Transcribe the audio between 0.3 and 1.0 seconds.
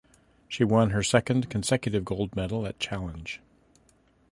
She won